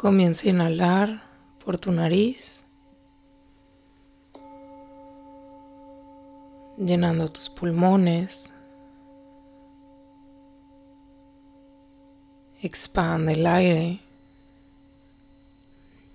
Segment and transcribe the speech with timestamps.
[0.00, 1.22] Comienza a inhalar
[1.62, 2.64] por tu nariz,
[6.78, 8.54] llenando tus pulmones.
[12.62, 14.00] Expande el aire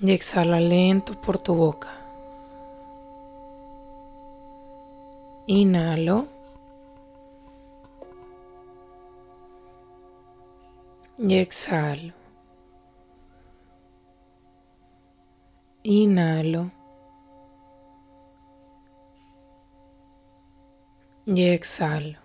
[0.00, 1.90] y exhala lento por tu boca.
[5.48, 6.28] Inhalo.
[11.18, 12.21] Y exhalo.
[15.84, 16.70] Inhalo.
[21.26, 22.20] Y exhalo.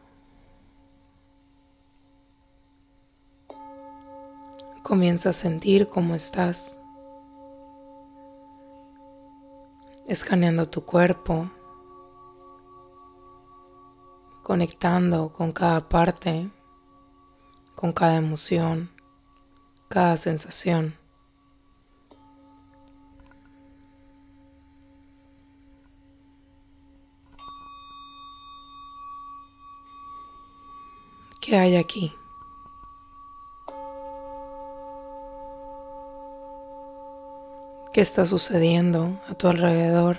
[4.84, 6.80] Comienza a sentir cómo estás.
[10.08, 11.50] Escaneando tu cuerpo.
[14.44, 16.52] Conectando con cada parte.
[17.74, 18.92] Con cada emoción.
[19.90, 21.07] Cada sensación.
[31.48, 32.14] ¿Qué hay aquí?
[37.94, 40.18] ¿Qué está sucediendo a tu alrededor?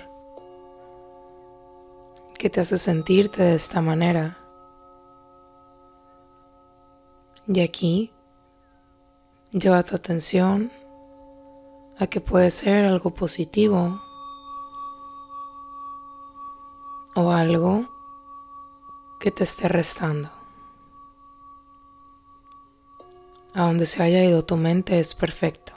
[2.39, 4.39] ¿Qué te hace sentirte de esta manera?
[7.45, 8.11] Y aquí
[9.51, 10.71] lleva tu atención
[11.99, 13.99] a que puede ser algo positivo
[17.15, 17.87] o algo
[19.19, 20.38] que te esté restando.
[23.55, 25.73] A donde se haya ido tu mente es perfecto.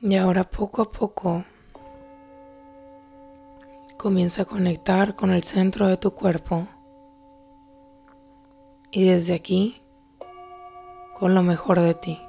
[0.00, 1.44] Y ahora poco a poco
[3.96, 6.66] comienza a conectar con el centro de tu cuerpo
[8.90, 9.80] y desde aquí
[11.14, 12.20] con lo mejor de ti.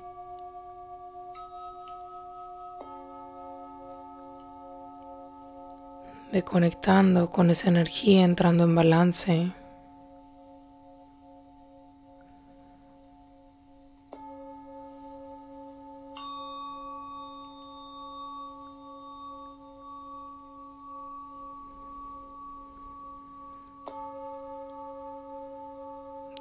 [6.31, 9.52] Ve conectando con esa energía entrando en balance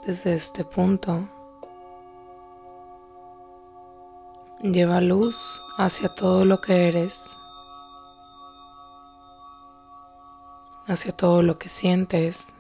[0.05, 1.29] desde este punto.
[4.63, 7.37] Lleva luz hacia todo lo que eres,
[10.87, 12.55] hacia todo lo que sientes.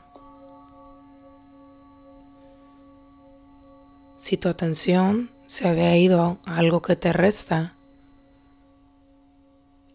[4.16, 7.74] Si tu atención se había ido a algo que te resta,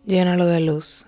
[0.06, 1.06] llénalo de luz.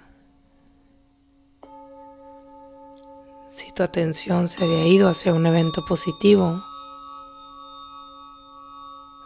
[3.79, 6.62] Tu atención se había ido hacia un evento positivo,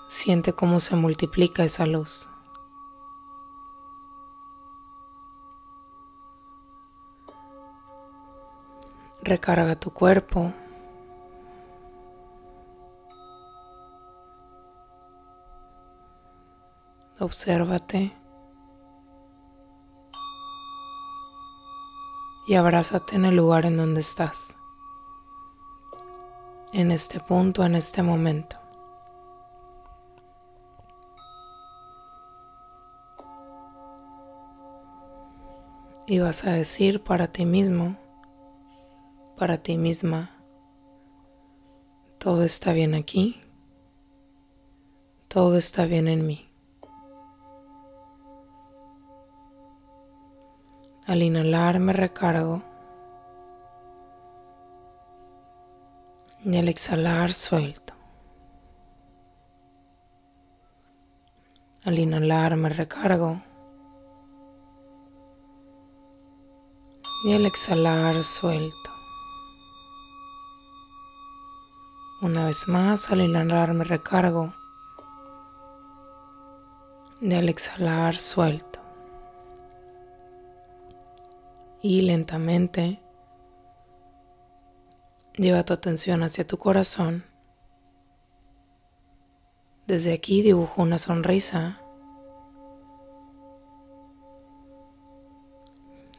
[0.08, 2.30] siente cómo se multiplica esa luz.
[9.24, 10.54] Recarga tu cuerpo.
[17.20, 18.23] Obsérvate.
[22.46, 24.60] Y abrázate en el lugar en donde estás,
[26.74, 28.58] en este punto, en este momento.
[36.06, 37.96] Y vas a decir para ti mismo,
[39.38, 40.32] para ti misma,
[42.18, 43.40] todo está bien aquí,
[45.30, 46.53] todo está bien en mí.
[51.14, 52.64] Al inhalar me recargo
[56.44, 57.94] y al exhalar suelto.
[61.86, 63.40] Al inhalar me recargo
[67.28, 68.90] y al exhalar suelto.
[72.24, 74.52] Una vez más, al inhalar me recargo
[77.22, 78.73] y al exhalar suelto
[81.84, 83.02] y lentamente
[85.34, 87.26] lleva tu atención hacia tu corazón.
[89.86, 91.82] Desde aquí dibujo una sonrisa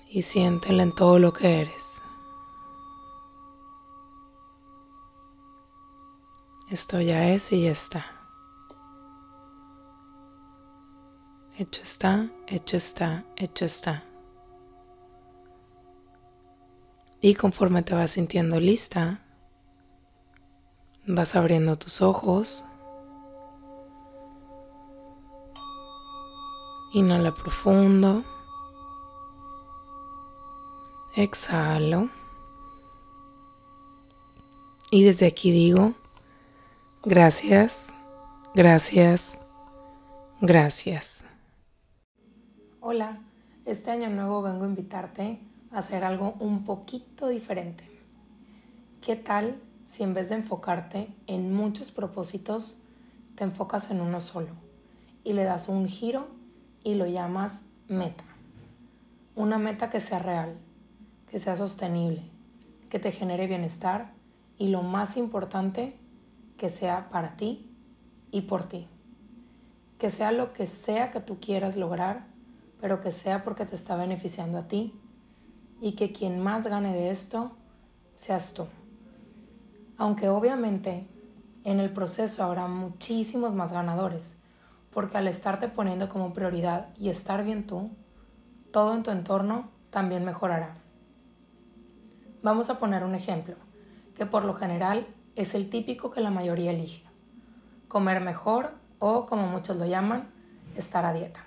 [0.07, 2.03] y siéntela en todo lo que eres.
[6.71, 8.05] Esto ya es y ya está.
[11.57, 14.05] Hecho está, hecho está, hecho está.
[17.25, 19.23] Y conforme te vas sintiendo lista,
[21.07, 22.67] vas abriendo tus ojos.
[26.93, 28.23] Inhala profundo.
[31.17, 32.11] Exhalo.
[34.91, 35.95] Y desde aquí digo,
[37.05, 37.95] gracias,
[38.55, 39.41] gracias,
[40.43, 41.25] gracias.
[42.83, 43.19] Hola,
[43.65, 47.85] este año nuevo vengo a invitarte hacer algo un poquito diferente.
[49.03, 52.79] ¿Qué tal si en vez de enfocarte en muchos propósitos,
[53.35, 54.51] te enfocas en uno solo
[55.25, 56.29] y le das un giro
[56.85, 58.25] y lo llamas meta?
[59.35, 60.57] Una meta que sea real,
[61.29, 62.23] que sea sostenible,
[62.89, 64.13] que te genere bienestar
[64.57, 65.97] y lo más importante,
[66.57, 67.69] que sea para ti
[68.31, 68.87] y por ti.
[69.99, 72.27] Que sea lo que sea que tú quieras lograr,
[72.81, 74.95] pero que sea porque te está beneficiando a ti
[75.85, 77.53] y que quien más gane de esto
[78.15, 78.67] seas tú.
[79.99, 81.07] Aunque obviamente
[81.63, 84.41] en el proceso habrá muchísimos más ganadores,
[84.91, 87.91] porque al estarte poniendo como prioridad y estar bien tú,
[88.73, 90.75] todo en tu entorno también mejorará.
[92.43, 93.57] Vamos a poner un ejemplo
[94.17, 97.05] que por lo general es el típico que la mayoría elige.
[97.89, 98.71] Comer mejor
[99.01, 100.31] o, como muchos lo llaman,
[100.77, 101.45] estar a dieta.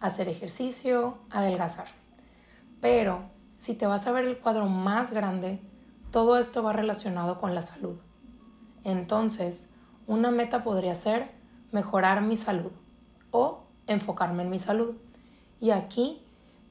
[0.00, 1.86] Hacer ejercicio, adelgazar.
[2.80, 3.32] Pero
[3.64, 5.58] si te vas a ver el cuadro más grande,
[6.10, 7.96] todo esto va relacionado con la salud.
[8.84, 9.72] Entonces,
[10.06, 11.30] una meta podría ser
[11.72, 12.72] mejorar mi salud
[13.30, 14.96] o enfocarme en mi salud.
[15.62, 16.22] Y aquí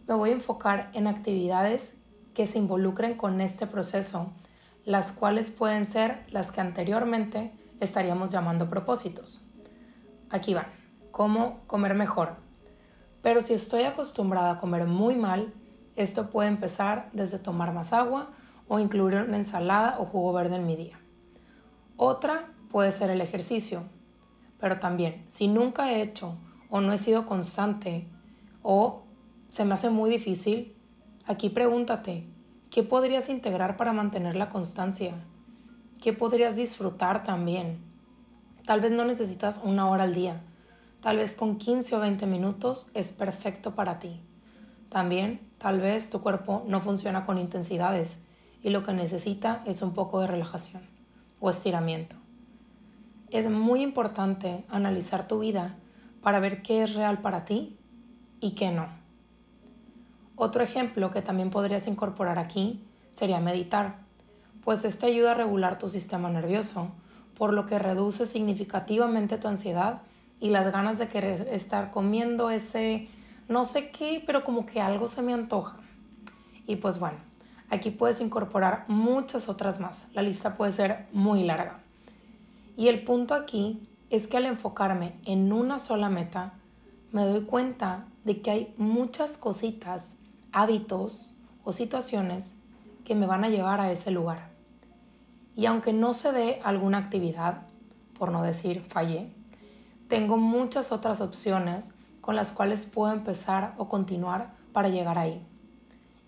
[0.08, 1.96] me voy a enfocar en actividades
[2.36, 4.32] que se involucren con este proceso
[4.86, 9.50] las cuales pueden ser las que anteriormente estaríamos llamando propósitos.
[10.30, 10.68] Aquí van,
[11.10, 12.36] cómo comer mejor.
[13.24, 15.56] Pero si estoy acostumbrada a comer muy mal,
[15.96, 18.32] esto puede empezar desde tomar más agua
[18.68, 21.00] o incluir una ensalada o jugo verde en mi día.
[21.98, 23.84] Otra puede ser el ejercicio,
[24.60, 26.38] pero también si nunca he hecho
[26.70, 28.08] o no he sido constante
[28.62, 29.04] o
[29.50, 30.76] se me hace muy difícil,
[31.26, 32.28] aquí pregúntate,
[32.74, 35.14] ¿Qué podrías integrar para mantener la constancia?
[36.02, 37.78] ¿Qué podrías disfrutar también?
[38.66, 40.42] Tal vez no necesitas una hora al día.
[41.00, 44.20] Tal vez con 15 o 20 minutos es perfecto para ti.
[44.94, 48.22] También, tal vez tu cuerpo no funciona con intensidades
[48.62, 50.84] y lo que necesita es un poco de relajación
[51.40, 52.16] o estiramiento.
[53.32, 55.78] Es muy importante analizar tu vida
[56.22, 57.76] para ver qué es real para ti
[58.40, 58.86] y qué no.
[60.36, 63.96] Otro ejemplo que también podrías incorporar aquí sería meditar,
[64.64, 66.92] pues este ayuda a regular tu sistema nervioso,
[67.36, 70.04] por lo que reduce significativamente tu ansiedad
[70.40, 73.10] y las ganas de querer estar comiendo ese
[73.48, 75.78] no sé qué, pero como que algo se me antoja.
[76.66, 77.18] Y pues bueno,
[77.70, 80.08] aquí puedes incorporar muchas otras más.
[80.14, 81.80] La lista puede ser muy larga.
[82.78, 86.54] Y el punto aquí es que al enfocarme en una sola meta,
[87.12, 90.18] me doy cuenta de que hay muchas cositas
[90.52, 92.56] hábitos o situaciones
[93.06, 94.50] que me van a llevar a ese lugar.
[95.56, 97.64] Y aunque no se dé alguna actividad,
[98.18, 99.32] por no decir fallé,
[100.08, 101.94] tengo muchas otras opciones
[102.24, 105.46] con las cuales puedo empezar o continuar para llegar ahí.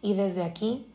[0.02, 0.86] Y desde aquí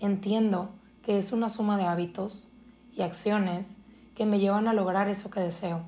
[0.00, 0.70] entiendo
[1.00, 2.50] que es una suma de hábitos
[2.92, 3.84] y acciones
[4.16, 5.82] que me llevan a lograr eso que deseo,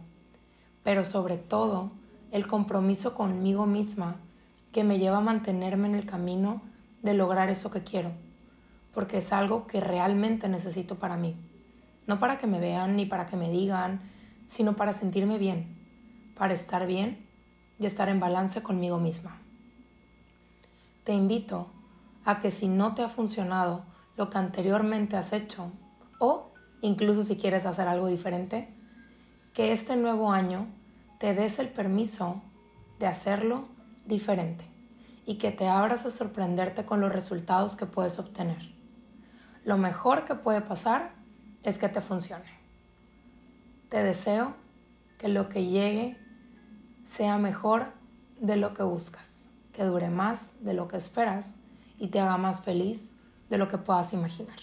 [0.84, 1.90] pero sobre todo
[2.30, 4.18] el compromiso conmigo misma
[4.70, 6.62] que me lleva a mantenerme en el camino
[7.02, 8.12] de lograr eso que quiero,
[8.94, 11.34] porque es algo que realmente necesito para mí.
[12.06, 14.00] No para que me vean ni para que me digan,
[14.46, 15.76] sino para sentirme bien,
[16.36, 17.29] para estar bien
[17.80, 19.38] y estar en balance conmigo misma.
[21.04, 21.68] Te invito
[22.24, 23.84] a que si no te ha funcionado
[24.16, 25.72] lo que anteriormente has hecho,
[26.18, 28.68] o incluso si quieres hacer algo diferente,
[29.54, 30.66] que este nuevo año
[31.18, 32.42] te des el permiso
[32.98, 33.64] de hacerlo
[34.04, 34.64] diferente
[35.26, 38.74] y que te abras a sorprenderte con los resultados que puedes obtener.
[39.64, 41.12] Lo mejor que puede pasar
[41.62, 42.58] es que te funcione.
[43.88, 44.54] Te deseo
[45.18, 46.16] que lo que llegue
[47.10, 47.92] sea mejor
[48.40, 51.60] de lo que buscas, que dure más de lo que esperas
[51.98, 53.12] y te haga más feliz
[53.48, 54.58] de lo que puedas imaginar.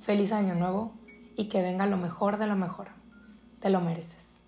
[0.00, 0.92] Feliz año nuevo
[1.36, 2.88] y que venga lo mejor de lo mejor.
[3.60, 4.40] Te lo mereces.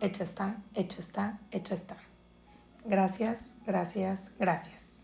[0.00, 1.96] Hecho está, hecho está, hecho está.
[2.84, 5.01] Gracias, gracias, gracias.